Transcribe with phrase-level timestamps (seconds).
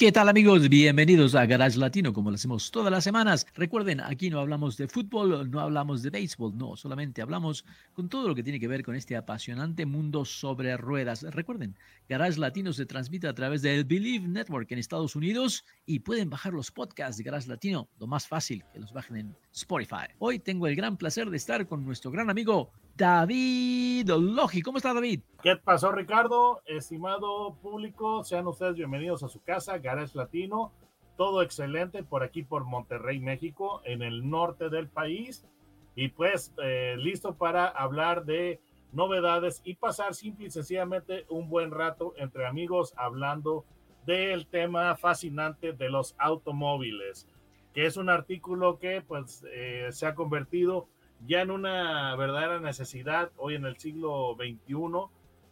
[0.00, 0.66] ¿Qué tal amigos?
[0.70, 3.46] Bienvenidos a Garage Latino, como lo hacemos todas las semanas.
[3.54, 8.26] Recuerden, aquí no hablamos de fútbol, no hablamos de béisbol, no, solamente hablamos con todo
[8.26, 11.22] lo que tiene que ver con este apasionante mundo sobre ruedas.
[11.22, 11.76] Recuerden,
[12.08, 16.54] Garage Latino se transmite a través del Believe Network en Estados Unidos y pueden bajar
[16.54, 20.06] los podcasts de Garage Latino, lo más fácil, que los bajen en Spotify.
[20.18, 24.60] Hoy tengo el gran placer de estar con nuestro gran amigo David Logi.
[24.60, 25.22] ¿Cómo está David?
[25.42, 26.60] ¿Qué pasó Ricardo?
[26.66, 30.70] Estimado público, sean ustedes bienvenidos a su casa, Garage Latino.
[31.16, 35.46] Todo excelente por aquí, por Monterrey, México, en el norte del país.
[35.94, 38.60] Y pues eh, listo para hablar de
[38.92, 43.64] novedades y pasar simple y sencillamente un buen rato entre amigos hablando
[44.04, 47.26] del tema fascinante de los automóviles,
[47.72, 50.86] que es un artículo que pues eh, se ha convertido
[51.26, 54.76] ya en una verdadera necesidad hoy en el siglo XXI,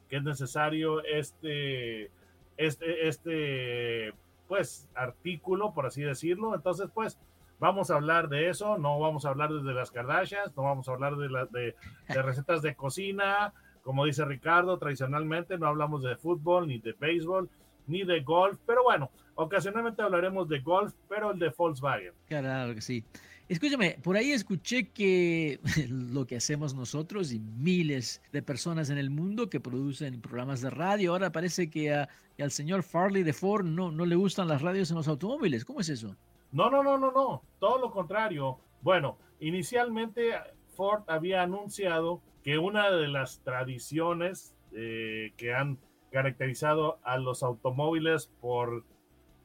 [0.08, 2.10] que es necesario este,
[2.56, 4.14] este, este,
[4.46, 6.54] pues, artículo, por así decirlo.
[6.54, 7.18] Entonces, pues,
[7.58, 10.92] vamos a hablar de eso, no vamos a hablar desde las Kardashians, no vamos a
[10.92, 11.74] hablar de, la, de,
[12.08, 17.48] de recetas de cocina, como dice Ricardo, tradicionalmente no hablamos de fútbol, ni de béisbol,
[17.86, 22.12] ni de golf, pero bueno, ocasionalmente hablaremos de golf, pero el de Volkswagen.
[22.26, 23.04] Claro que sí.
[23.48, 29.08] Escúchame, por ahí escuché que lo que hacemos nosotros y miles de personas en el
[29.08, 33.90] mundo que producen programas de radio, ahora parece que, al señor Farley de Ford no,
[33.90, 35.64] no le gustan las radios en los automóviles.
[35.64, 36.14] ¿Cómo es eso?
[36.52, 37.42] No, no, no, no, no.
[37.58, 38.58] Todo lo contrario.
[38.82, 40.34] Bueno, inicialmente
[40.76, 45.78] Ford había anunciado que una de las tradiciones eh, que han
[46.12, 48.84] caracterizado a los automóviles por,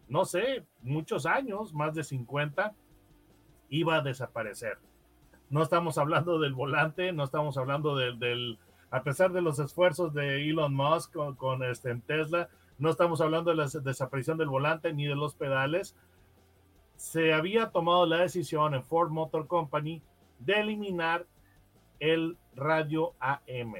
[0.09, 2.75] no sé, muchos años, más de 50,
[3.73, 4.77] iba a desaparecer.
[5.49, 8.59] No estamos hablando del volante, no estamos hablando del,
[8.91, 13.57] a pesar de los esfuerzos de Elon Musk con, este, Tesla, no estamos hablando de
[13.57, 15.95] la desaparición del volante ni de los pedales.
[16.97, 20.03] Se había tomado la decisión en Ford Motor Company
[20.39, 21.25] de eliminar
[21.99, 23.73] el radio AM.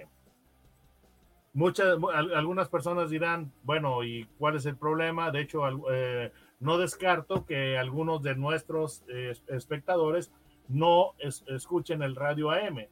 [1.53, 1.97] Muchas,
[2.35, 5.29] algunas personas dirán, bueno, ¿y cuál es el problema?
[5.29, 5.61] De hecho,
[5.91, 6.31] eh,
[6.63, 10.31] no descarto que algunos de nuestros eh, espectadores
[10.69, 12.88] no escuchen el radio AM.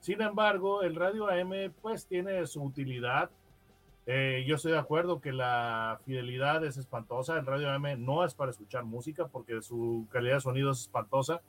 [0.00, 3.30] Sin embargo, el radio AM pues tiene su utilidad.
[4.06, 7.38] Eh, yo estoy de acuerdo que la fidelidad es espantosa.
[7.38, 11.40] El radio AM no es para escuchar música porque su calidad de sonido es espantosa.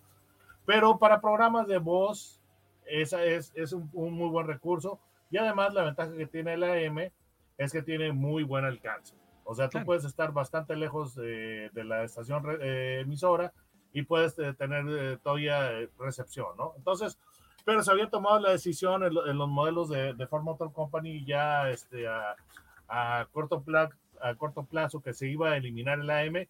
[0.67, 2.43] Pero para programas de voz,
[2.85, 4.99] esa es, es un, muy buen recurso.
[5.31, 7.11] Y además la ventaja que tiene el AM
[7.57, 9.15] es que tiene muy buen alcance.
[9.47, 13.53] O sea, tú puedes estar bastante lejos de, la estación eh, emisora
[13.93, 15.69] y puedes eh, tener eh, todavía
[15.99, 16.73] recepción, ¿no?
[16.77, 17.19] Entonces,
[17.63, 22.07] pero se había tomado la decisión en, los modelos de, Ford Motor Company ya este,
[22.07, 26.47] a, corto plazo, a corto plazo que se iba a eliminar el AM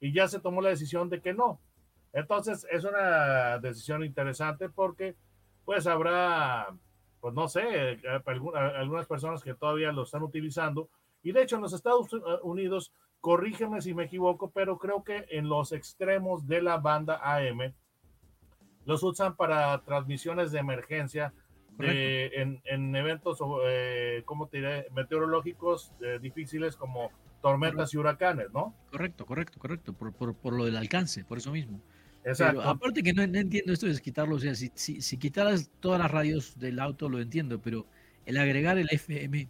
[0.00, 1.60] y ya se tomó la decisión de que no.
[2.14, 5.16] Entonces, es una decisión interesante porque
[5.66, 6.68] pues habrá,
[7.20, 10.88] pues no sé, algunas personas que todavía lo están utilizando
[11.22, 12.08] y de hecho en los Estados
[12.42, 17.74] Unidos, corrígeme si me equivoco, pero creo que en los extremos de la banda AM
[18.84, 21.32] los usan para transmisiones de emergencia
[21.80, 24.86] en, en, eventos, eh, ¿cómo te diré?
[24.94, 28.74] Meteorológicos eh, difíciles como tormentas y huracanes, ¿no?
[28.90, 31.80] Correcto, correcto, correcto, por, por, por, lo del alcance, por eso mismo.
[32.24, 32.62] Exacto.
[32.62, 36.10] aparte que no, entiendo esto es quitarlo, o sea, si, si, si, quitaras todas las
[36.10, 37.86] radios del auto lo entiendo, pero
[38.26, 39.48] el agregar el FM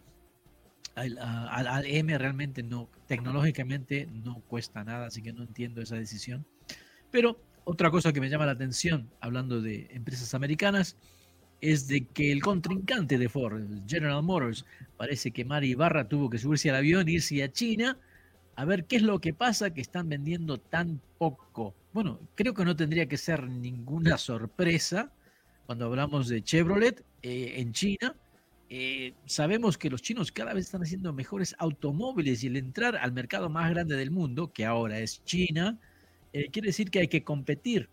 [0.99, 6.45] al, M realmente no, tecnológicamente no cuesta nada, así que no entiendo esa decisión.
[7.11, 10.97] Pero otra cosa que me llama la atención, hablando de empresas americanas,
[11.61, 14.65] es de que el contrincante de Ford, General Motors,
[14.97, 17.97] parece que Mari Ibarra tuvo que subirse al avión e irse a China
[18.55, 21.75] a ver qué es lo que pasa que están vendiendo tan poco.
[21.93, 25.11] Bueno, creo que no tendría que ser ninguna sorpresa
[25.65, 28.15] cuando hablamos de Chevrolet eh, en China,
[28.69, 33.11] eh, sabemos que los chinos cada vez están haciendo mejores automóviles y el entrar al
[33.11, 35.79] mercado más grande del mundo, que ahora es China,
[36.33, 37.89] eh, quiere decir que hay que competir.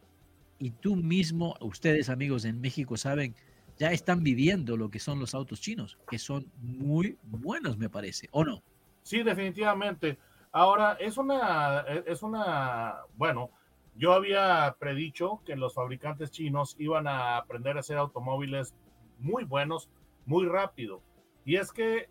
[0.58, 3.34] Y tú mismo, ustedes amigos en México saben,
[3.78, 8.28] ya están viviendo lo que son los autos chinos, que son muy buenos, me parece,
[8.32, 8.62] ¿o no?
[9.02, 10.19] Sí, definitivamente.
[10.52, 13.50] Ahora, es una, es una, bueno,
[13.96, 18.75] yo había predicho que los fabricantes chinos iban a aprender a hacer automóviles
[19.19, 19.88] muy buenos,
[20.26, 21.00] muy rápido.
[21.44, 22.08] Y es que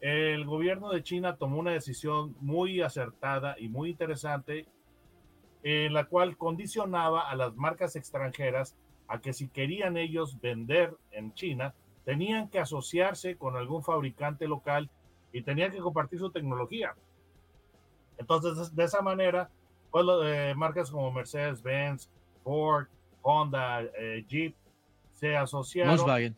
[0.00, 4.66] el gobierno de China tomó una decisión muy acertada y muy interesante
[5.62, 8.76] en la cual condicionaba a las marcas extranjeras
[9.08, 11.74] a que si querían ellos vender en China,
[12.04, 14.88] tenían que asociarse con algún fabricante local
[15.32, 16.94] y tenían que compartir su tecnología.
[18.16, 19.50] Entonces, de esa manera,
[19.90, 22.10] pues eh, marcas como Mercedes-Benz,
[22.42, 22.86] Ford,
[23.22, 24.54] Honda, eh, Jeep,
[25.12, 25.96] se asociaron.
[25.96, 26.36] Volkswagen.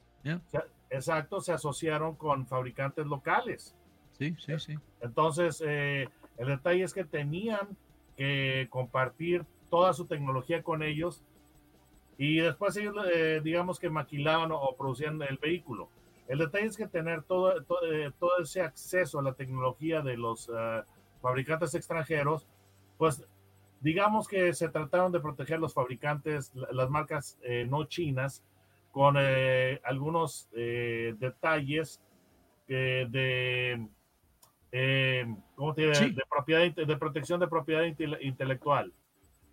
[0.93, 3.75] Exacto, se asociaron con fabricantes locales.
[4.13, 4.79] Sí, sí, sí.
[5.01, 7.77] Entonces, eh, el detalle es que tenían
[8.17, 11.23] que compartir toda su tecnología con ellos
[12.19, 15.89] y después ellos, eh, digamos que maquilaban o, producían el vehículo.
[16.29, 20.51] El detalle es que tener todo, todo, eh, ese acceso a la tecnología de los
[21.21, 22.47] fabricantes extranjeros,
[22.99, 23.25] pues
[23.81, 28.43] digamos que se trataron de proteger los fabricantes, las marcas no chinas,
[28.93, 32.01] con algunos detalles
[32.69, 33.89] de
[34.73, 38.93] eh, ¿cómo te de, propiedad, de protección de propiedad intelectual.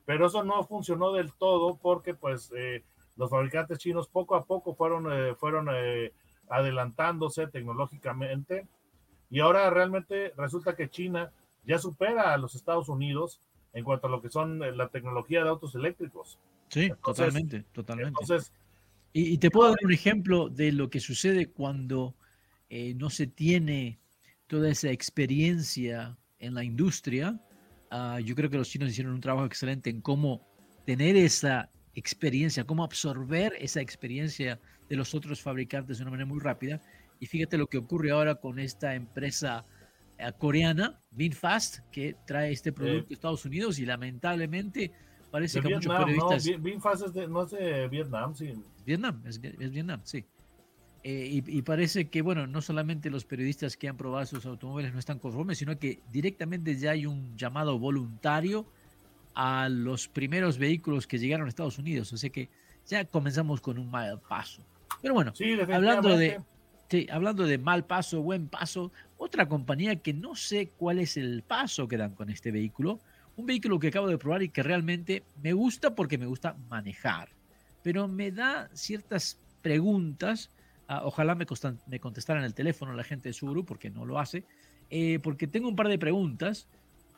[0.05, 2.83] Pero eso no funcionó del todo porque pues eh,
[3.17, 6.13] los fabricantes chinos poco a poco fueron, eh, fueron eh,
[6.47, 8.65] adelantándose tecnológicamente
[9.29, 11.31] y ahora realmente resulta que China
[11.65, 13.41] ya supera a los Estados Unidos
[13.73, 16.39] en cuanto a lo que son la tecnología de autos eléctricos.
[16.69, 18.19] Sí, totalmente, totalmente.
[18.19, 18.51] Entonces,
[19.13, 22.15] y, y, te puedo dar un ejemplo de lo que sucede cuando
[22.95, 23.99] no se tiene
[24.49, 27.39] toda esa experiencia en la industria.
[27.91, 30.47] Ah, yo creo que los chinos hicieron un trabajo excelente en cómo
[30.85, 34.59] tener esa experiencia, cómo absorber esa experiencia
[34.89, 36.81] de los otros fabricantes de una manera muy rápida.
[37.19, 39.65] Y fíjate lo que ocurre ahora con esta empresa
[40.17, 44.91] eh, coreana, VinFast, que trae este producto a Estados Unidos y lamentablemente
[45.29, 46.47] parece que muchos periodistas...
[46.47, 48.53] No, VinFast es de, no es de Vietnam, sí.
[48.89, 50.25] Vietnam, es, es Vietnam, sí.
[51.03, 54.99] Eh, y, parece que, bueno, no solamente los periodistas que han probado sus automóviles no
[54.99, 58.65] están conformes, sino que directamente ya hay un llamado voluntario
[59.33, 62.11] a los primeros vehículos que llegaron a Estados Unidos.
[62.11, 62.49] O sea que
[62.85, 64.61] ya comenzamos con un mal paso.
[65.01, 65.31] Pero bueno,
[65.71, 66.41] hablando, de,
[67.09, 71.87] hablando de mal paso, buen paso, otra compañía que no sé cuál es el paso
[71.87, 72.99] que dan con este vehículo,
[73.37, 77.29] un vehículo que acabo de probar y que realmente me gusta porque me gusta manejar,
[77.83, 80.49] pero me da ciertas preguntas
[80.91, 81.45] Ah, ojalá me,
[81.85, 84.43] me, contestaran el teléfono la gente de Subaru, porque no lo hace.
[84.89, 86.67] Eh, porque tengo un par de preguntas.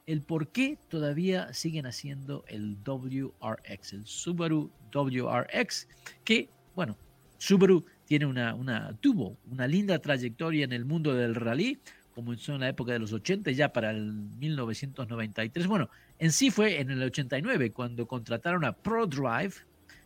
[0.05, 5.87] El por qué todavía siguen haciendo el WRX, el Subaru WRX,
[6.25, 6.97] que, bueno,
[7.37, 11.79] Subaru tiene una, una, tuvo una linda trayectoria en el mundo del rally,
[12.13, 15.67] comenzó en la época de los 80, ya para el 1993.
[15.67, 19.53] Bueno, en sí fue en el 89 cuando contrataron a ProDrive,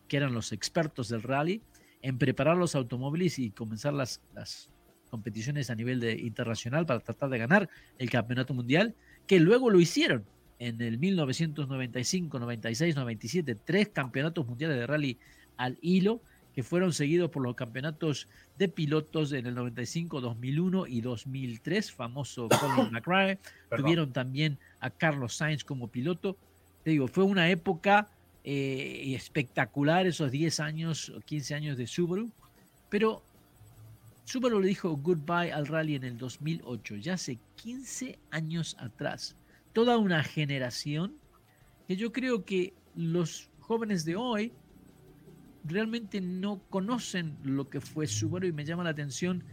[0.08, 1.62] que eran los expertos del rally,
[2.02, 4.70] en preparar los automóviles y comenzar las, las
[5.10, 8.94] competiciones a nivel de, internacional para tratar de ganar el campeonato mundial,
[9.28, 10.26] que luego lo hicieron
[10.60, 15.18] en el 1995, 96, 97, tres campeonatos mundiales de rally
[15.58, 16.22] al hilo,
[16.54, 22.48] que fueron seguidos por los campeonatos de pilotos en el 95, 2001 y 2003, famoso
[22.60, 23.40] Colin McRae.
[23.76, 26.38] Tuvieron también a Carlos Sainz como piloto.
[26.84, 28.08] Te digo, fue una época
[28.48, 32.30] eh, espectacular esos 10 años o 15 años de Subaru,
[32.92, 33.24] pero
[34.26, 39.36] Subaru le dijo goodbye al rally en el 2008, ya hace 15 años atrás.
[39.74, 41.16] Toda una generación
[41.88, 44.52] que yo creo que los jóvenes de hoy
[45.64, 49.44] realmente no conocen lo que fue Subaru y me llama la atención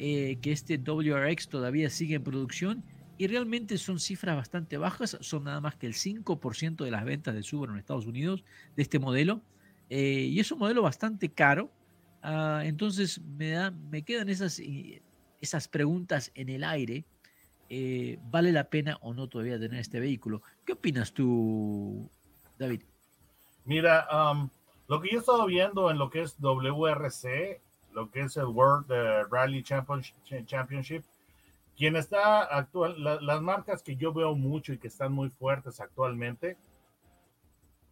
[0.00, 2.82] eh, que este WRX todavía sigue en producción
[3.20, 7.34] y realmente son cifras bastante bajas, son nada más que el 5% de las ventas
[7.34, 8.44] de Subaru en Estados Unidos
[8.76, 9.42] de este modelo,
[9.90, 11.70] eh, y es un modelo bastante caro,
[12.22, 14.58] ah, entonces me, da, me quedan esas,
[15.38, 17.04] esas preguntas en el aire,
[17.68, 20.40] eh, ¿vale la pena o no todavía tener este vehículo?
[20.64, 22.08] ¿Qué opinas tú,
[22.58, 22.84] David?
[23.66, 24.48] Mira, um,
[24.88, 27.60] lo que yo he estado viendo en lo que es WRC,
[27.92, 31.04] lo que es el World eh, Rally Championship,
[31.80, 36.58] quien está actual, las marcas que yo veo mucho y que están muy fuertes actualmente,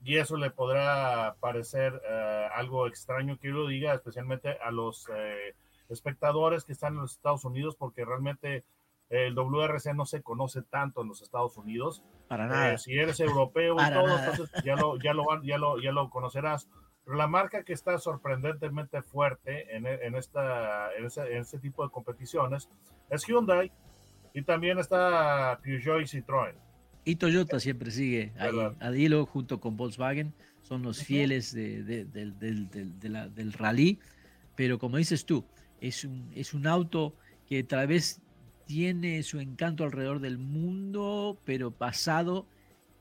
[0.04, 5.08] y eso le podrá parecer eh, algo extraño que yo lo diga, especialmente a los
[5.16, 5.54] eh,
[5.88, 8.62] espectadores que están en los Estados Unidos, porque realmente
[9.08, 12.04] el WRC no se conoce tanto en los Estados Unidos.
[12.28, 12.74] Para nada.
[12.74, 16.10] Eh, si eres europeo y todo, entonces ya lo, ya, lo, ya, lo, ya lo
[16.10, 16.68] conocerás.
[17.08, 21.82] Pero la marca que está sorprendentemente fuerte en, en esta, en, ese, en este tipo
[21.82, 22.68] de competiciones
[23.08, 23.72] es Hyundai
[24.34, 26.52] y también está Peugeot y Citroën.
[27.04, 33.98] Y Toyota siempre sigue ahí, a hilo junto con Volkswagen, son los fieles del rally,
[34.54, 35.46] pero como dices tú,
[35.80, 37.14] es un, es un auto
[37.46, 38.20] que tal vez
[38.66, 42.46] tiene su encanto alrededor del mundo, pero basado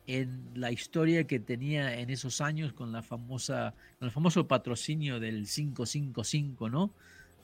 [0.07, 5.19] en la historia que tenía en esos años con la famosa, con el famoso patrocinio
[5.19, 6.91] del 555, ¿no?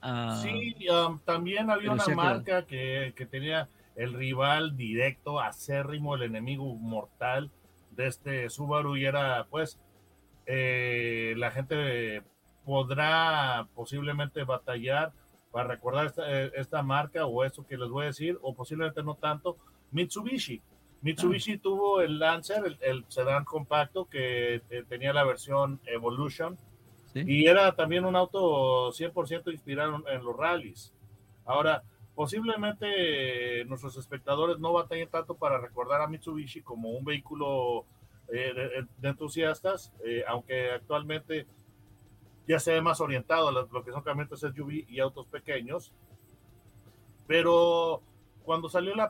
[0.01, 6.23] Ah, sí, um, también había una marca que, que, tenía el rival directo, acérrimo, el
[6.23, 7.51] enemigo mortal
[7.91, 9.79] de este Subaru y era pues
[10.45, 12.23] eh, la gente
[12.65, 15.13] podrá posiblemente batallar
[15.51, 19.03] para recordar esta, eh, esta, marca o eso que les voy a decir, o posiblemente
[19.03, 19.57] no tanto,
[19.91, 20.61] Mitsubishi.
[21.03, 26.57] Mitsubishi tuvo el Lancer, el, sedán compacto que eh, tenía la versión Evolution
[27.13, 30.93] y era también un auto 100% inspirado en los rallies.
[31.45, 31.83] Ahora,
[32.15, 37.85] posiblemente nuestros espectadores no batallen tanto para recordar a Mitsubishi como un vehículo
[38.29, 41.45] eh, de, entusiastas, eh, aunque actualmente
[42.47, 45.93] ya se ve más orientado a lo, que son camionetas SUV y autos pequeños.
[47.27, 48.01] Pero
[48.43, 49.09] cuando salió la,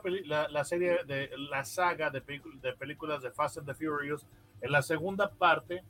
[0.50, 2.20] la, serie de la saga de,
[2.62, 4.26] de, películas de Fast and the Furious,
[4.60, 5.82] en la segunda parte,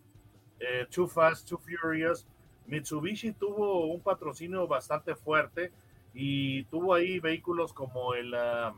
[0.58, 2.26] eh, Too Fast, Too Furious,
[2.66, 5.70] Mitsubishi tuvo un patrocinio bastante fuerte
[6.14, 8.74] y tuvo ahí vehículos como el, ah,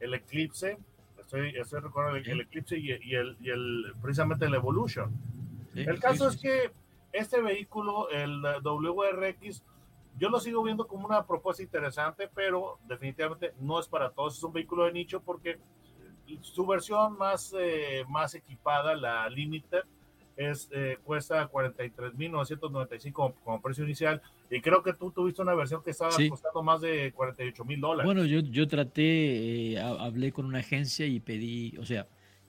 [0.00, 0.78] el Eclipse,
[1.18, 5.12] estoy, estoy recordando el, Eclipse y, el, y, el, precisamente el Evolution.
[5.74, 6.70] el caso es que
[7.12, 9.62] este vehículo, el WRX,
[10.18, 14.36] yo lo sigo viendo como una propuesta interesante, pero definitivamente no es para todos.
[14.36, 15.58] Es un vehículo de nicho porque
[16.42, 19.82] su versión más, eh, más equipada, la Limited,
[20.36, 24.22] es, eh, cuesta 43.995 como, como precio inicial.
[24.50, 28.06] Y creo que tú tuviste una versión que estaba costando más de 48 mil dólares.
[28.06, 32.06] Bueno, yo, yo traté, eh, hablé con una agencia y pedí, o sea,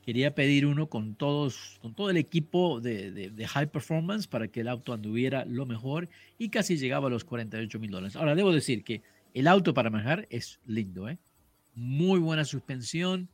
[0.10, 4.62] quería pedir uno con todos, con todo el equipo de, de, high performance para que
[4.62, 8.16] el auto anduviera lo mejor y casi llegaba a los 48 mil dólares.
[8.16, 9.04] Ahora, debo decir que
[9.36, 11.20] el auto para manejar es lindo, ¿eh?
[11.76, 13.30] Muy buena suspensión,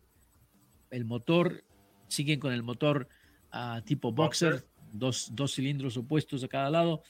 [0.91, 1.63] el motor,
[2.09, 3.07] siguen con el motor
[3.53, 7.03] uh, tipo boxer, Dos, dos cilindros opuestos a cada lado,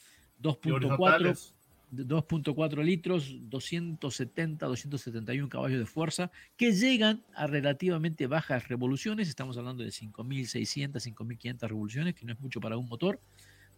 [0.43, 1.54] 2.4
[1.91, 9.83] 2.4 litros, 270, 271 caballos de fuerza, que llegan a relativamente bajas revoluciones, estamos hablando
[9.83, 13.19] de 5.600, 5.500 revoluciones, que no es mucho para un motor,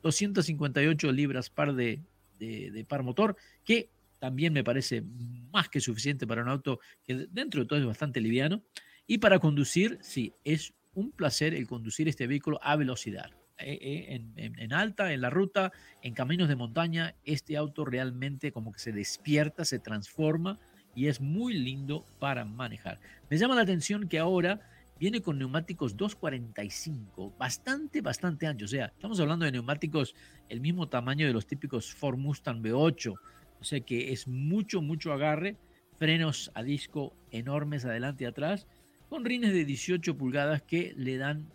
[0.03, 2.01] 258 libras par de,
[2.39, 5.03] de, par motor, que también me parece
[5.51, 8.61] más que suficiente para un auto que dentro de todo es bastante liviano,
[9.05, 13.36] y para conducir, sí, es un placer el conducir este vehículo a velocidad.
[13.59, 15.71] Eh, eh, en, alta, en la ruta,
[16.03, 20.59] en caminos de montaña, este auto realmente como que se despierta, se transforma
[20.93, 22.99] y es muy lindo para manejar.
[23.29, 24.61] Me llama la atención que ahora
[24.99, 28.71] viene con neumáticos 245, bastante, bastante anchos.
[28.71, 30.15] O sea, estamos hablando de neumáticos
[30.49, 33.15] el mismo tamaño de los típicos Ford Mustang V8.
[33.59, 35.55] O sea que es mucho, mucho agarre,
[35.97, 38.67] frenos a disco enormes adelante y atrás,
[39.09, 41.47] con rines de 18 pulgadas que le dan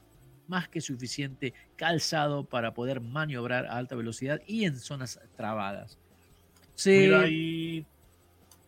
[0.53, 5.99] más que suficiente calzado para poder maniobrar a alta velocidad y en zonas trabadas.
[6.85, 7.27] Mira,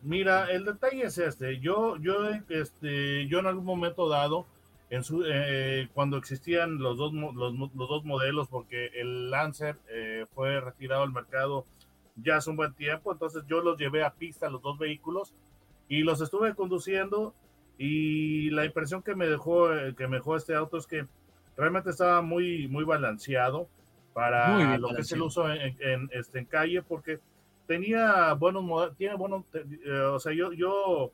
[0.01, 1.59] mira, el detalle es este.
[1.59, 4.47] Yo, yo, este, yo en algún momento dado,
[4.89, 10.59] en su, eh, cuando existían los dos, los, dos modelos, porque el Lancer eh, fue
[10.59, 11.65] retirado al mercado
[12.15, 15.33] ya hace un buen tiempo, entonces yo los llevé a pista, los dos vehículos,
[15.87, 17.35] y los estuve conduciendo,
[17.77, 21.05] y la impresión que me dejó, eh, que me dejó este auto es que
[21.57, 23.67] realmente estaba muy, muy balanceado
[24.13, 27.19] para lo que es el uso en, en, este, en calle, porque
[27.67, 31.11] tenía buenos tiene buenos, eh, o sea, yo, yo,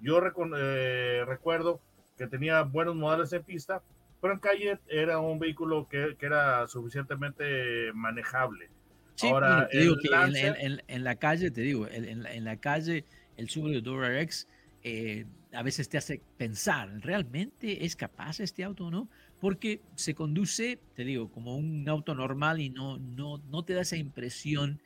[0.00, 0.20] yo
[0.56, 1.80] eh, recuerdo
[2.16, 3.82] que tenía buenos modales en pista,
[4.20, 8.70] pero en calle era un vehículo que, que era suficientemente manejable.
[9.16, 13.04] Sí, Ahora, te digo que en, en, la calle, te digo, en, la calle,
[13.36, 14.48] el Subaru WRX
[14.82, 15.24] eh,
[15.54, 19.08] a veces te hace pensar, ¿realmente es capaz este auto o no?
[19.44, 23.82] porque se conduce, te digo, como un auto normal y no, no, no te da
[23.82, 24.80] esa impresión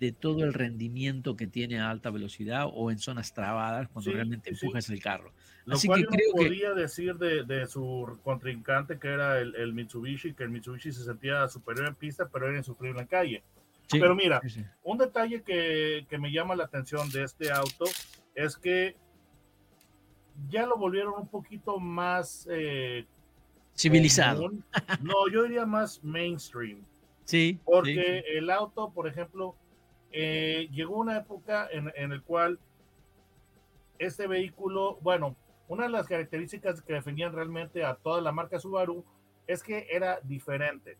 [0.00, 4.50] de todo el rendimiento que tiene a alta velocidad o en zonas trabadas cuando realmente
[4.50, 5.32] empujas el carro.
[5.64, 9.74] Lo Así cual que creo podría decir de, de, su contrincante que era el, el,
[9.74, 13.44] Mitsubishi, que el Mitsubishi se sentía superior en pista, pero era insufrible en calle.
[13.92, 14.40] pero mira,
[14.82, 17.84] un detalle que, que me llama la atención de este auto
[18.34, 18.96] es que
[20.48, 23.06] ya lo volvieron un poquito más eh,
[23.76, 24.50] civilizado.
[25.00, 26.84] no, yo diría más mainstream.
[27.24, 27.58] Sí.
[27.64, 29.54] Porque el auto, por ejemplo,
[30.12, 32.58] eh, llegó una época en, en el cual
[33.98, 35.36] este vehículo, bueno,
[35.68, 39.04] una de las características que definían realmente a toda la marca Subaru
[39.46, 40.96] es que era diferente.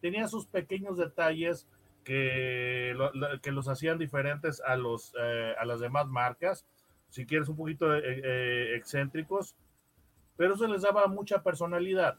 [0.00, 1.66] Tenía sus pequeños detalles
[2.04, 2.94] que,
[3.42, 6.66] que los hacían diferentes a, los, eh, a las demás marcas,
[7.12, 9.54] si quieres un poquito eh, eh, excéntricos,
[10.34, 12.16] pero eso les daba mucha personalidad.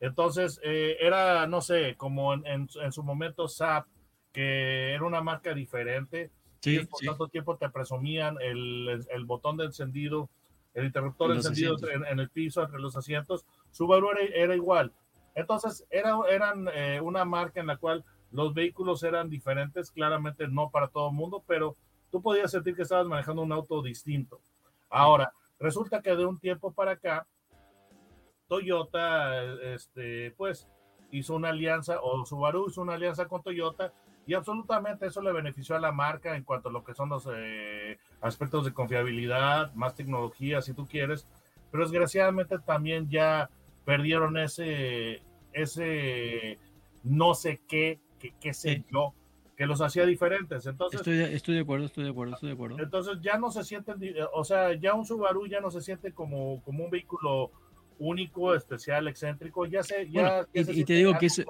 [0.00, 3.86] Entonces, era, no sé, como en, en, su momento SAP,
[4.32, 9.66] que era una marca diferente, Sí, por tanto tiempo te presumían el, el, botón de
[9.66, 10.28] encendido,
[10.74, 13.46] el interruptor encendido en, el piso entre los asientos.
[13.70, 14.92] Subaru era, era igual.
[15.36, 20.70] Entonces, era, eran eh, una marca en la cual los vehículos eran diferentes, claramente no
[20.70, 21.76] para todo el mundo, pero
[22.10, 24.40] tú podías sentir que estabas manejando un auto distinto.
[24.88, 27.26] Ahora, resulta que de un tiempo para acá,
[28.48, 30.68] Toyota, este, pues,
[31.10, 33.92] hizo una alianza, o Subaru hizo una alianza con Toyota,
[34.26, 37.26] y absolutamente eso le benefició a la marca en cuanto a lo que son los
[37.32, 41.26] eh, aspectos de confiabilidad, más tecnología, si tú quieres,
[41.70, 43.48] pero desgraciadamente también ya
[43.86, 45.22] perdieron ese,
[45.54, 46.58] ese
[47.02, 48.00] no sé qué,
[48.40, 49.14] qué, sé yo,
[49.58, 50.64] que los hacía diferentes.
[50.66, 52.78] Entonces, estoy, estoy de acuerdo, estoy de acuerdo, estoy de acuerdo.
[52.80, 53.98] Entonces ya no se sienten,
[54.32, 57.50] o sea, ya un Subaru ya no se siente como, como un vehículo
[57.98, 61.42] único, especial, excéntrico, ya se, ya, y, te digo que eso,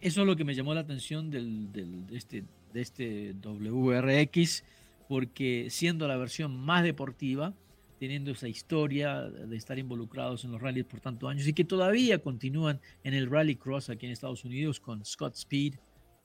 [0.00, 4.64] eso es lo que me llamó la atención del, del, de, este, de este WRX,
[5.06, 7.52] porque siendo la versión más deportiva,
[8.00, 12.20] teniendo esa historia de estar involucrados en los rallies por tantos años y que todavía
[12.20, 15.74] continúan en el Rally Cross aquí en Estados Unidos con Scott Speed,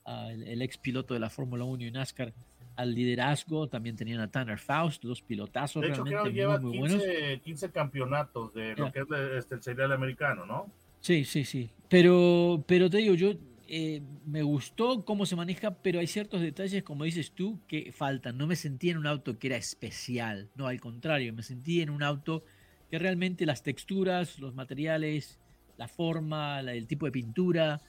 [0.06, 2.32] el, ex piloto de la Fórmula 1 y NASCAR,
[2.76, 3.68] al liderazgo.
[3.68, 7.42] También tenían a Tanner Faust, dos pilotazos de hecho, realmente creo muy, lleva 15, buenos.
[7.42, 9.06] 15 campeonatos de lo que es
[9.38, 10.70] este, el serial americano, ¿no?
[11.00, 11.70] Sí, sí, sí.
[11.88, 13.32] Pero, pero te digo, yo
[13.66, 18.36] eh, me gustó cómo se maneja, pero hay ciertos detalles, como dices tú, que faltan.
[18.36, 21.90] No me sentí en un auto que era especial, no, al contrario, me sentí en
[21.90, 22.44] un auto
[22.90, 25.38] que realmente las texturas, los materiales,
[25.76, 27.80] la forma, el tipo de pintura,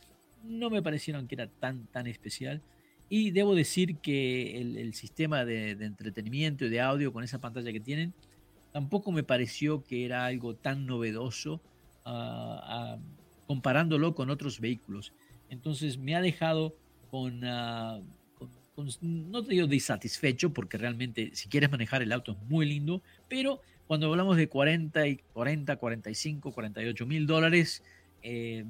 [0.43, 2.62] no me parecieron que era tan, tan especial.
[3.10, 7.81] Y debo decir que el, sistema de, entretenimiento y de audio con esa pantalla que
[7.81, 8.13] tienen,
[8.72, 11.59] tampoco me pareció que era algo tan novedoso
[12.05, 12.98] ah, ah,
[13.48, 15.11] comparándolo con otros vehículos.
[15.50, 16.74] Entonces me ha dejado
[17.44, 18.00] ah,
[18.75, 23.01] con, no te digo disatisfecho, porque realmente si quieres manejar el auto es muy lindo,
[23.27, 27.83] pero cuando hablamos de 40, y 40 45, 48 mil dólares,
[28.24, 28.63] eh,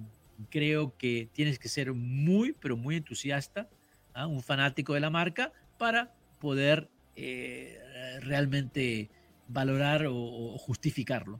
[0.50, 3.70] creo que tienes que ser muy, pero muy entusiasta,
[4.14, 4.28] ¿ah?
[4.28, 7.80] un fanático de la marca, para poder eh,
[8.22, 9.10] realmente
[9.48, 11.40] valorar o, justificarlo.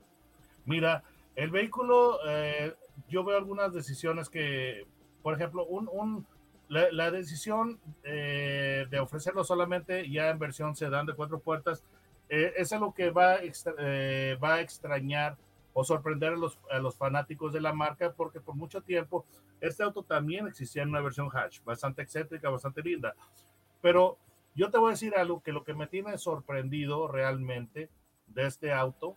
[0.66, 1.04] Mira,
[1.36, 2.74] el vehículo, eh,
[3.10, 4.86] yo veo algunas decisiones que
[5.22, 6.26] por ejemplo, un,
[6.68, 11.84] la, decisión eh, de ofrecerlo solamente ya en versión sedán de cuatro puertas
[12.30, 13.38] eh, es algo que va,
[13.80, 15.38] eh, va a extrañar
[15.74, 19.26] o sorprender a los, a los fanáticos de la marca porque por mucho tiempo
[19.60, 23.16] este auto también existía en una versión hatch, bastante excéntrica, bastante linda.
[23.82, 24.18] Pero
[24.56, 27.90] yo te voy a decir algo que lo que me tiene sorprendido realmente
[28.28, 29.16] de este auto,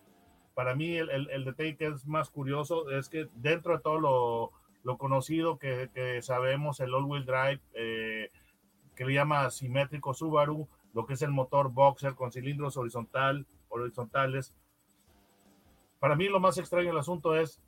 [0.54, 3.98] para mí el, el, el detalle que es más curioso es que dentro de todo
[3.98, 4.52] lo,
[4.84, 8.30] lo conocido que, sabemos, el all-wheel drive, eh,
[8.94, 14.54] que le llama simétrico Subaru, lo que es el motor boxer con cilindros horizontal, horizontales.
[16.04, 17.62] Para mí lo más extraño del asunto es,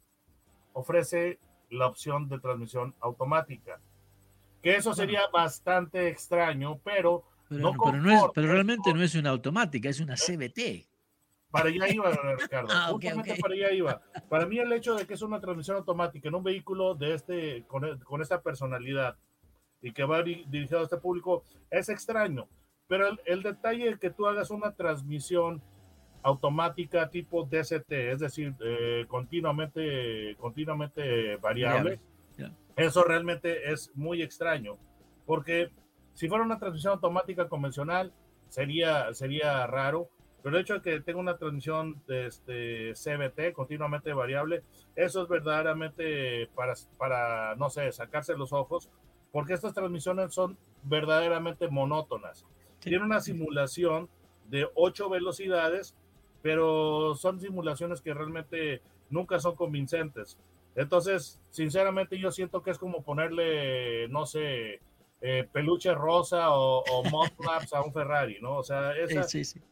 [0.74, 1.38] ofrece
[1.70, 3.80] la opción de transmisión automática,
[4.62, 7.24] que eso sería bastante extraño, pero...
[7.48, 10.86] Pero, no, pero realmente no es una automática, es una CBT.
[11.50, 12.68] Para allá iba, Ricardo.
[12.74, 12.92] Ah,
[13.40, 14.02] para allá iba.
[14.28, 17.64] Para mí el hecho de que es una transmisión automática en un vehículo de este,
[17.66, 19.16] con, con esta personalidad
[19.80, 22.46] y que va dirigido a este público es extraño.
[22.86, 25.62] Pero el, detalle de que tú hagas una transmisión
[26.26, 32.00] automática tipo DCT, es decir, eh, continuamente, continuamente variable,
[32.76, 34.72] eso realmente es muy extraño.
[35.24, 35.70] Porque
[36.14, 38.12] si fuera una transmisión automática convencional,
[38.48, 40.10] sería, sería raro
[40.42, 44.62] pero el hecho de que tenga una transmisión de este CBT continuamente variable,
[44.94, 48.88] eso es verdaderamente para, para, no sé, sacarse los ojos,
[49.32, 52.46] porque estas transmisiones son verdaderamente monótonas.
[52.78, 54.08] Tiene una simulación
[54.48, 55.96] de ocho velocidades,
[56.46, 58.80] pero son simulaciones que realmente
[59.10, 60.38] nunca son convincentes.
[60.76, 64.80] Entonces, sinceramente, yo siento que es como ponerle, no sé,
[65.20, 67.02] eh, peluche rosa o, o
[67.72, 68.58] a un Ferrari, ¿no?
[68.58, 69.26] O sea, esa,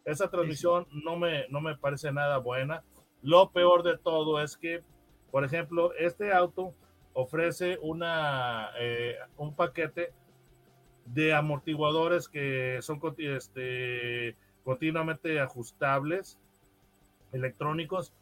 [0.05, 2.83] esa transmisión no me, no me parece nada buena.
[3.23, 4.83] Lo peor de todo es que,
[5.31, 6.75] por ejemplo, este auto
[7.13, 10.13] ofrece una, eh, un paquete
[11.07, 14.35] de amortiguadores que son este,
[14.65, 16.41] continuamente ajustables,
[17.35, 18.15] electrónicos,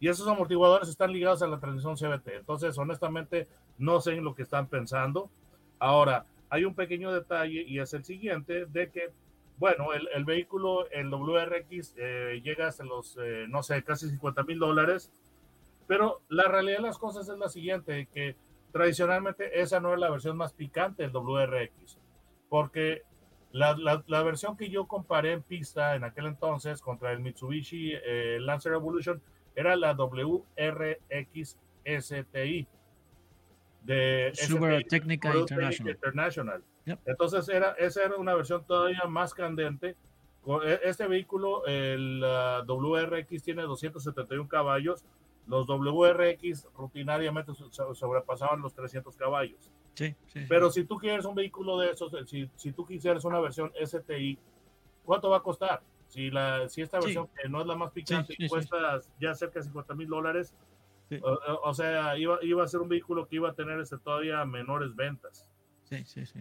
[0.00, 2.28] y esos amortiguadores están ligados a la transmisión CBT.
[2.36, 3.48] Entonces, honestamente,
[3.78, 5.30] no sé en lo que están pensando.
[5.78, 9.10] Ahora, hay un pequeño detalle y es el siguiente, de que,
[9.58, 14.58] bueno, el, vehículo, el WRX, eh, llega hasta los, eh, no sé, casi 50 mil
[14.58, 15.10] dólares,
[15.86, 18.36] pero la realidad de las cosas es la siguiente, que
[18.72, 21.98] tradicionalmente esa no es la versión más picante del WRX,
[22.48, 23.02] porque
[23.54, 28.38] la, la, versión que yo comparé en pista en aquel entonces contra el Mitsubishi eh,
[28.40, 29.22] Lancer Evolution
[29.54, 32.66] era la WRX STI
[33.82, 36.64] de Super Technica International.
[37.06, 39.94] Entonces era, esa era una versión todavía más candente.
[40.64, 42.20] E, este vehículo, el
[42.66, 45.04] WRX tiene 271 caballos.
[45.46, 49.70] Los WRX rutinariamente sobrepasaban los 300 caballos.
[49.94, 50.14] Sí,
[50.48, 54.38] Pero si tú quieres un vehículo de esos, si, si tú quisieras una versión STI,
[55.04, 55.82] ¿cuánto va a costar?
[56.08, 59.64] Si, la, si esta versión que no es la más picante cuesta ya cerca de
[59.64, 60.54] 50 mil dólares,
[61.62, 64.94] o, sea, iba, iba a ser un vehículo que iba a tener este, todavía menores
[64.94, 65.46] ventas.
[65.84, 66.40] Sí, sí, sí.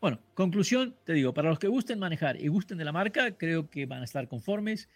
[0.00, 3.70] Bueno, conclusión, te digo, para los que gusten manejar y gusten de la marca, creo
[3.70, 4.88] que van a estar conformes.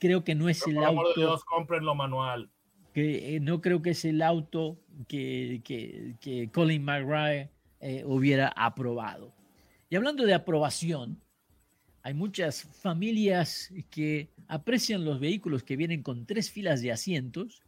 [0.00, 1.08] Creo que no es el auto.
[1.08, 2.50] De Dios, compren lo manual.
[2.94, 8.48] Que eh, no creo que es el auto que, que, que Colin McRae eh, hubiera
[8.48, 9.32] aprobado.
[9.88, 11.20] Y hablando de aprobación,
[12.02, 17.62] hay muchas familias que aprecian los vehículos que vienen con tres filas de asientos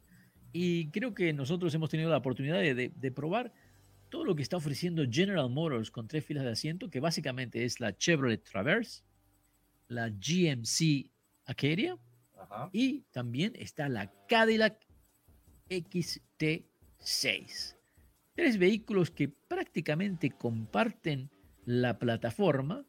[0.53, 3.53] y creo que nosotros hemos tenido la oportunidad de, probar
[4.09, 7.79] todo lo que está ofreciendo General Motors con tres filas de asiento, que básicamente es
[7.79, 9.03] la Chevrolet Traverse,
[9.89, 11.11] la GMC
[11.47, 11.97] Acadia
[12.73, 14.77] y también está la Cadillac
[17.01, 17.77] XT6.
[18.35, 21.31] Tres vehículos que prácticamente comparten
[21.65, 22.85] la plataforma,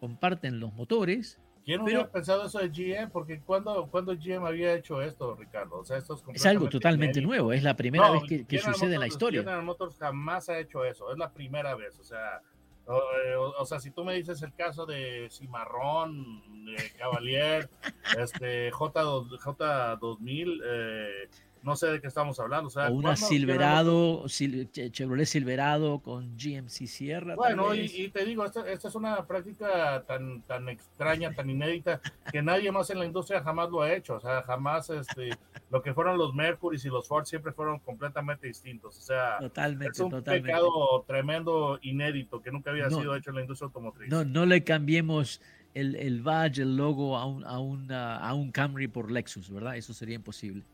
[0.00, 3.10] comparten los motores, ¿Quién hubiera pensado eso de GM?
[3.10, 5.80] Porque cuando, cuando GM había hecho esto, Ricardo?
[5.80, 9.06] O sea, esto es, algo totalmente nuevo, es la primera vez que, sucede en la
[9.06, 9.40] historia.
[9.40, 11.98] General Motors jamás ha hecho eso, es la primera vez.
[11.98, 12.40] O sea,
[12.86, 17.68] o, sea, si tú me dices el caso de Cimarrón, de Cavalier,
[18.18, 21.28] este J, J2000, eh,
[21.62, 22.70] no sé de qué estamos hablando.
[22.74, 27.34] O, una Silverado, Chevrolet Silverado con GMC Sierra.
[27.34, 32.00] Bueno, y, te digo, esta, esta, es una práctica tan, tan extraña, tan inédita,
[32.32, 34.16] que nadie más en la industria jamás lo ha hecho.
[34.16, 35.30] O sea, jamás este,
[35.70, 38.98] lo que fueron los Mercury y los Ford siempre fueron completamente distintos.
[38.98, 43.42] O sea, totalmente, es un pecado tremendo, inédito, que nunca había sido hecho en la
[43.42, 44.10] industria automotriz.
[44.10, 45.40] No, no le cambiemos
[45.74, 49.76] el, el badge, el logo a un, a, un, a un Camry por Lexus, ¿verdad?
[49.76, 50.64] Eso sería imposible.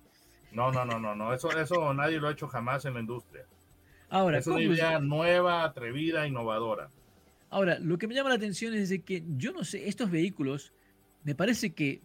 [0.55, 1.35] No, no, no, no, no.
[1.35, 3.45] Eso, eso nadie lo ha hecho jamás en la industria.
[4.09, 6.89] Ahora, es una idea nueva, atrevida, innovadora.
[7.51, 10.73] Ahora, lo que me llama la atención es de que yo no sé, estos vehículos,
[11.25, 12.03] me parece que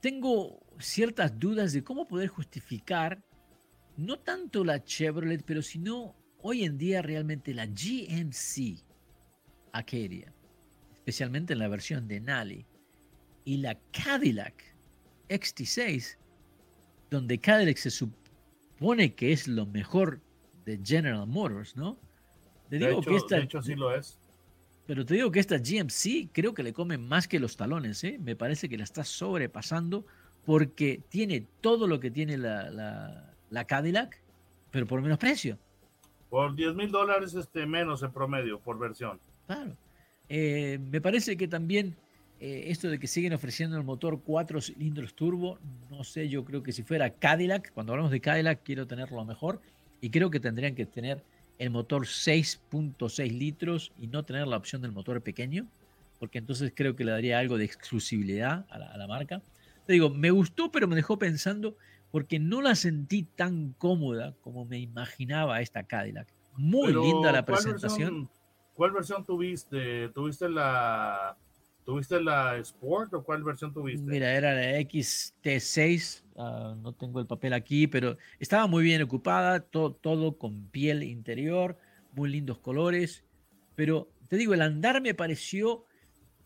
[0.00, 3.22] tengo ciertas dudas de cómo poder justificar
[3.96, 8.82] no tanto la Chevrolet, pero sino hoy en día realmente la GMC
[9.72, 10.32] Acadia,
[10.94, 12.66] especialmente en la versión de Nali,
[13.44, 14.73] y la Cadillac
[15.28, 16.16] XT6,
[17.10, 20.20] donde Cadillac se supone que es lo mejor
[20.64, 21.98] de General Motors, ¿no?
[22.68, 24.18] Te digo que esta, de hecho sí lo es.
[24.86, 28.18] Pero te digo que esta GMC creo que le come más que los talones, ¿eh?
[28.20, 30.04] Me parece que la está sobrepasando
[30.44, 32.70] porque tiene todo lo que tiene la,
[33.50, 34.20] la, Cadillac,
[34.70, 35.58] pero por menos precio.
[36.28, 39.18] Por 10 mil dólares este, menos en promedio por versión.
[39.46, 39.74] Claro.
[40.28, 41.96] Eh, me parece que también
[42.46, 45.58] eh, esto de que siguen ofreciendo el motor 4 cilindros turbo,
[45.90, 49.62] no sé, yo creo que si fuera Cadillac, cuando hablamos de Cadillac quiero tenerlo mejor
[50.02, 51.24] y creo que tendrían que tener
[51.58, 55.66] el motor 6.6 litros y no tener la opción del motor pequeño,
[56.18, 59.40] porque entonces creo que le daría algo de exclusividad a la, marca.
[59.86, 61.78] Te digo, me gustó, pero me dejó pensando
[62.10, 66.28] porque no la sentí tan cómoda como me imaginaba esta Cadillac.
[66.58, 68.28] Muy linda la presentación.
[68.74, 70.10] ¿Cuál versión tuviste?
[70.10, 71.38] ¿Tuviste la
[71.84, 74.10] ¿Tuviste la Sport o cuál versión tuviste?
[74.10, 79.60] Mira, era la XT6, ah, no tengo el papel aquí, pero estaba muy bien ocupada,
[79.60, 81.76] todo con piel interior,
[82.12, 83.22] muy lindos colores,
[83.74, 85.84] pero te digo, el andar me pareció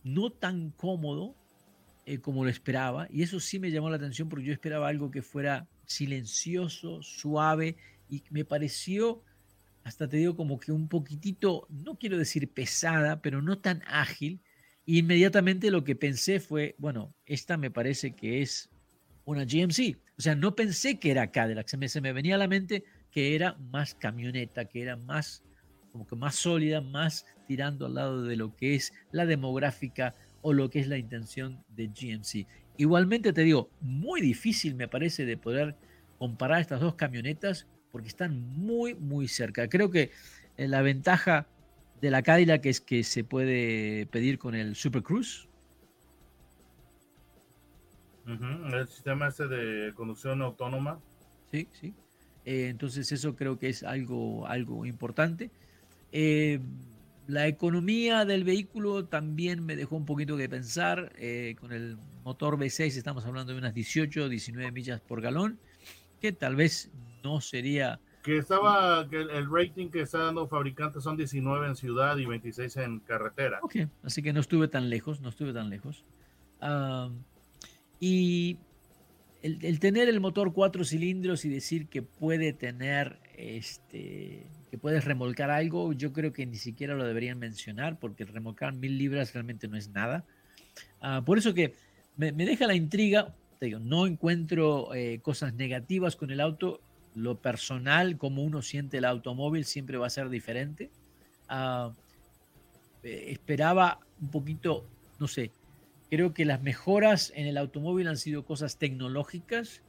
[0.03, 1.37] no tan cómodo
[2.05, 5.11] eh, como lo esperaba, y eso sí me llamó la atención porque yo esperaba algo
[5.11, 7.77] que fuera silencioso, suave,
[8.09, 9.23] y me pareció,
[9.85, 14.41] hasta te digo, como que un poquitito, no quiero decir pesada, pero no tan ágil,
[14.91, 18.71] Inmediatamente lo que pensé fue, bueno, esta me parece que es
[19.27, 19.99] una GMC.
[20.17, 22.85] O sea, no pensé que era Cadillac, se me, se me venía a la mente
[23.11, 25.45] que era más camioneta, que era más,
[25.93, 30.55] como que más sólida, más tirando al lado de lo que es la demográfica o
[30.55, 32.47] lo que es la intención de GMC.
[32.79, 35.77] Igualmente te digo, muy difícil me parece de poder
[36.17, 39.69] comparar estas dos camionetas porque están muy, muy cerca.
[39.69, 40.13] Creo que
[40.57, 41.47] eh, la ventaja
[42.01, 45.49] de la Cadillac es que se puede pedir con el Super Cruise.
[48.27, 51.01] El sistema ese de conducción autónoma.
[51.51, 51.95] Sí, sí.
[52.45, 55.51] Eh, entonces eso creo que es algo, algo importante.
[56.13, 56.61] Eh,
[57.27, 61.13] la economía del vehículo también me dejó un poquito que pensar.
[61.59, 65.59] con el motor V6 estamos hablando de unas 18, 19 millas por galón,
[66.21, 66.91] que tal vez
[67.25, 72.17] no sería que estaba, que el rating que está dando fabricantes son 19 en ciudad
[72.19, 73.61] y 26 en carretera.
[73.63, 76.05] Ok, así que no estuve tan lejos, no estuve tan lejos.
[78.01, 78.59] y
[79.43, 85.51] el, tener el motor cuatro cilindros y decir que puede tener, este, que puedes remolcar
[85.51, 89.77] algo, yo creo que ni siquiera lo deberían mencionar porque remolcar mil libras realmente no
[89.77, 90.25] es nada.
[91.01, 91.75] Ah, por eso que
[92.17, 96.81] me, deja la intriga, te digo, no encuentro eh, cosas negativas con el auto,
[97.15, 100.91] lo personal, como uno siente el automóvil, siempre va a ser diferente.
[101.49, 101.93] Ah,
[103.03, 104.85] eh, esperaba un poquito,
[105.19, 105.51] no sé,
[106.11, 109.83] creo que las mejoras en el automóvil han sido cosas tecnológicas,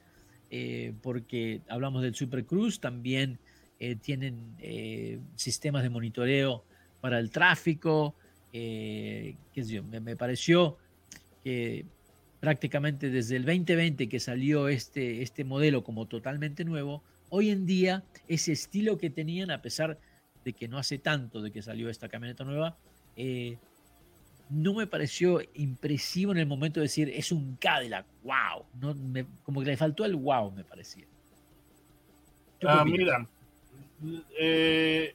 [0.52, 2.46] eh, porque hablamos del Super
[2.80, 3.40] también
[3.80, 4.56] eh, tienen
[5.36, 6.64] sistemas de monitoreo
[7.02, 8.16] para el tráfico,
[8.52, 10.78] qué sé me, me pareció
[11.44, 11.86] que
[12.39, 18.04] prácticamente desde el 2020 que salió este, este modelo como totalmente nuevo, hoy en día
[18.28, 19.97] ese estilo que tenían, a pesar
[20.43, 22.78] de que no hace tanto de que salió esta camioneta nueva,
[23.15, 23.58] eh,
[24.49, 28.95] no me pareció impresivo en el momento de decir es un Cadillac, wow, no,
[29.43, 31.06] como que le faltó el wow, me parecía.
[32.65, 33.28] Ah, mira,
[34.39, 35.13] eh,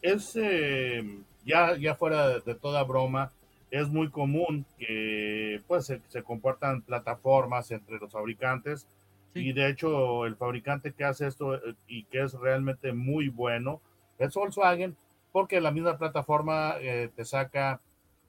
[0.00, 1.02] es eh,
[1.44, 3.32] ya, ya fuera de, toda broma,
[3.72, 8.86] es muy común que pues se, se compartan plataformas entre los fabricantes
[9.34, 13.80] y de hecho, el fabricante que hace esto eh, y que es realmente muy bueno
[14.18, 14.96] es Volkswagen,
[15.32, 17.80] porque la misma plataforma eh, te saca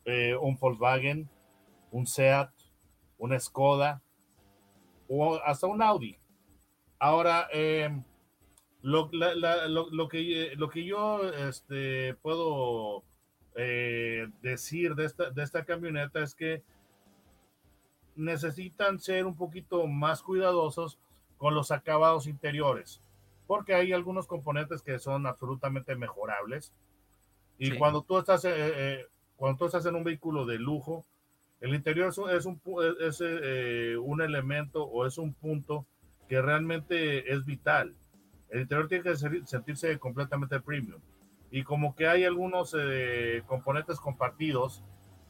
[0.06, 1.30] eh, un Volkswagen,
[1.92, 2.50] un Seat,
[3.18, 4.02] una Skoda
[5.10, 6.18] o hasta un Audi.
[7.00, 7.50] Ahora,
[8.82, 13.04] lo, lo, que, lo que yo este, puedo
[14.42, 16.62] decir de esta, de esta camioneta es que
[18.16, 20.98] necesitan ser un poquito más cuidadosos
[21.38, 23.02] con los acabados interiores,
[23.48, 26.72] porque hay algunos componentes que son absolutamente mejorables.
[27.58, 29.06] Y cuando tú estás, eh, eh,
[29.36, 31.06] cuando tú estás en un vehículo de lujo,
[31.62, 32.60] el interior es, un, es, un,
[33.00, 35.86] es eh, un elemento o es un punto
[36.28, 37.94] que realmente es vital.
[38.50, 41.00] El interior tiene que sentirse completamente premium.
[41.54, 42.76] Y como que hay algunos
[43.46, 44.84] componentes compartidos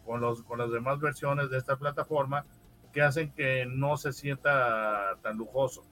[0.06, 2.46] con, los, con las demás versiones de esta plataforma,
[2.94, 5.84] que hacen que no se sienta tan lujoso.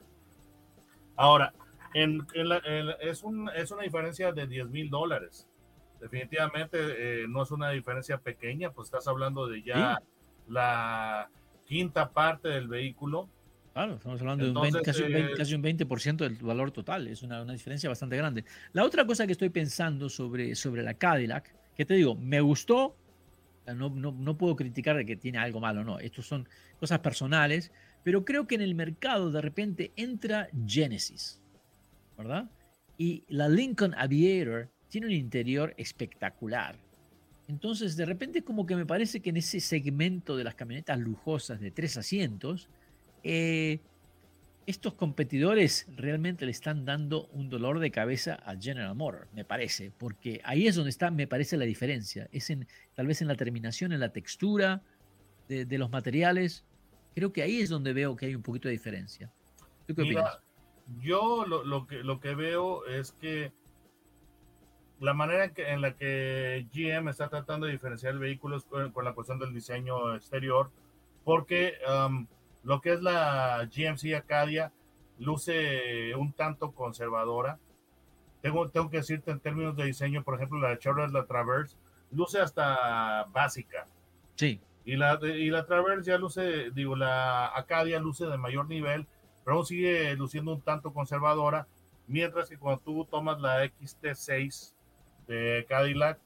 [1.16, 1.52] Ahora,
[1.92, 2.26] en,
[3.00, 5.48] es, un, es una diferencia de 10 mil dólares.
[6.00, 10.00] Definitivamente eh, no es una diferencia pequeña, pues estás hablando de ya
[10.48, 11.28] la
[11.66, 13.28] quinta parte del vehículo.
[13.72, 17.08] Claro, estamos hablando de un 20, casi, un 20, casi, un 20%, del valor total,
[17.08, 18.44] es una, una, diferencia bastante grande.
[18.74, 22.94] La otra cosa que estoy pensando sobre, sobre la Cadillac, que te digo, me gustó,
[23.66, 26.46] no, no, no puedo criticar de que tiene algo malo, no, estos son
[26.78, 31.40] cosas personales, pero creo que en el mercado de repente entra Genesis,
[32.18, 32.50] ¿verdad?
[32.98, 36.76] Y la Lincoln Aviator tiene un interior espectacular.
[37.48, 41.60] Entonces, de repente, como que me parece que en ese segmento de las camionetas lujosas
[41.60, 42.68] de tres asientos,
[43.22, 43.80] eh,
[44.66, 49.92] estos competidores realmente le están dando un dolor de cabeza a General Motors, me parece,
[49.98, 52.28] porque ahí es donde está, me parece, la diferencia.
[52.32, 54.82] Es en, tal vez en la terminación, en la textura
[55.48, 56.64] de los materiales.
[57.14, 59.30] Creo que ahí es donde veo que hay un poquito de diferencia.
[59.86, 60.38] ¿Tú qué opinas?
[61.00, 63.52] Yo lo, que, lo que veo es que
[65.00, 69.14] la manera en, la que GM está tratando de diferenciar el vehículo es con, la
[69.14, 70.70] cuestión del diseño exterior,
[71.24, 72.26] porque um,
[72.64, 74.72] lo que es la GMC Acadia
[75.18, 77.58] luce un tanto conservadora.
[78.40, 81.76] Tengo, tengo que decirte en términos de diseño, por ejemplo, la Chevrolet la Traverse
[82.10, 83.86] luce hasta básica.
[84.36, 84.60] Sí.
[84.84, 89.06] Y la, y la Traverse ya luce, digo, la Acadia luce de mayor nivel,
[89.44, 91.68] pero aún sigue luciendo un tanto conservadora,
[92.06, 94.74] mientras que cuando tú tomas la XT6
[95.28, 96.18] de Cadillac,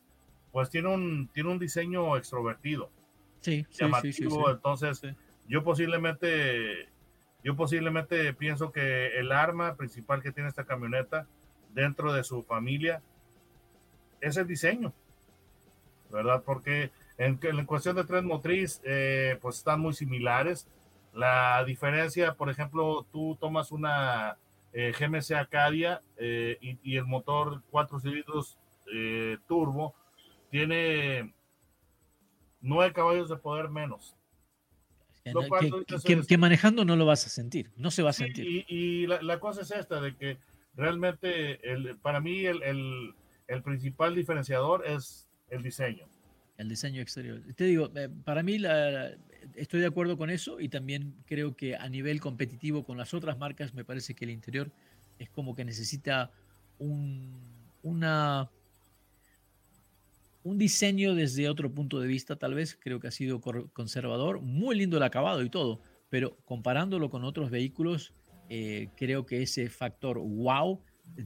[0.53, 2.91] pues tiene un, tiene un diseño extrovertido.
[3.43, 5.03] Sí, sí, sí, Entonces,
[5.49, 6.89] yo posiblemente,
[7.43, 11.27] yo posiblemente pienso que el arma principal que tiene esta camioneta
[11.75, 13.03] dentro de su familia
[14.21, 14.93] es el diseño,
[16.11, 16.43] ¿verdad?
[16.45, 20.67] Porque en, en cuestión de tren motriz, eh, pues están muy similares.
[21.13, 24.37] La diferencia, por ejemplo, tú tomas una
[24.73, 28.59] eh, GMC Acadia eh, y, el motor 4 cilindros
[29.49, 29.95] turbo
[30.51, 31.35] tiene
[32.61, 34.16] 9 caballos de poder menos.
[36.27, 38.65] Que, manejando no lo vas a sentir, no se va a sentir.
[38.69, 40.39] Y, la, cosa es esta, de que
[40.75, 43.15] realmente el, para mí el,
[43.49, 46.07] el principal diferenciador es el diseño.
[46.59, 47.41] El diseño exterior.
[47.55, 47.91] Te digo,
[48.25, 49.13] para mí la,
[49.55, 53.39] estoy de acuerdo con eso y también creo que a nivel competitivo con las otras
[53.39, 54.71] marcas me parece que el interior
[55.19, 56.31] es como que necesita
[56.79, 57.41] un,
[57.83, 58.51] una,
[60.47, 64.77] un diseño desde otro punto de vista tal vez, creo que ha sido conservador, muy
[64.77, 68.15] lindo el acabado y todo, pero comparándolo con otros vehículos,
[68.49, 70.81] eh, creo que ese factor wow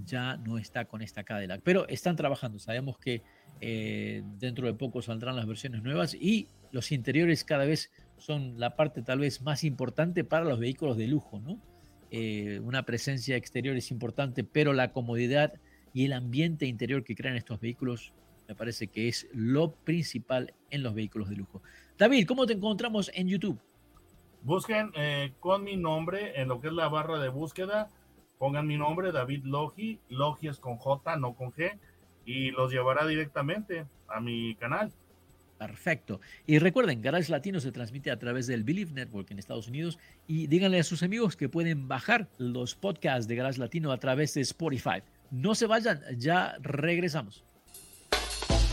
[0.06, 1.60] ya no está con esta Cadillac.
[1.62, 3.22] Pero están trabajando, sabemos que
[3.60, 8.74] eh, dentro de poco saldrán las versiones nuevas y los interiores cada vez son la
[8.74, 11.60] parte tal vez más importante para los vehículos de lujo, ¿no?
[12.10, 15.60] Eh, una presencia exterior es importante, pero la comodidad
[15.92, 18.14] y el ambiente interior que crean estos vehículos
[18.50, 21.62] me parece que es lo principal en los vehículos de lujo.
[21.96, 23.60] David, ¿cómo te encontramos en YouTube?
[24.42, 27.90] Busquen eh, con mi nombre en lo que es la barra de búsqueda,
[28.38, 31.78] pongan mi nombre, David Logi, Logi es con J, no con G,
[32.24, 34.90] y los llevará directamente a mi canal.
[35.56, 36.20] Perfecto.
[36.44, 40.48] Y recuerden, Garage Latino se transmite a través del Believe Network en Estados Unidos y
[40.48, 44.40] díganle a sus amigos que pueden bajar los podcasts de Garage Latino a través de
[44.40, 45.04] Spotify.
[45.30, 47.44] No se vayan, ya regresamos.